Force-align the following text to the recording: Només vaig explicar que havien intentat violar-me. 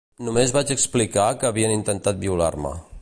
Només 0.27 0.53
vaig 0.55 0.71
explicar 0.75 1.25
que 1.43 1.49
havien 1.51 1.75
intentat 1.75 2.19
violar-me. 2.25 2.75